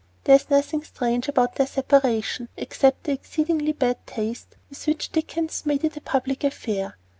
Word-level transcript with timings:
There 0.23 0.33
is 0.35 0.49
nothing 0.49 0.83
strange 0.83 1.27
about 1.27 1.57
their 1.57 1.67
separation, 1.67 2.49
except 2.57 3.03
the 3.03 3.11
exceedingly 3.11 3.71
bad 3.73 3.97
taste 4.07 4.55
with 4.67 4.87
which 4.87 5.11
Dickens 5.11 5.63
made 5.63 5.83
it 5.83 5.95
a 5.95 6.01
public 6.01 6.43
affair. 6.43 6.95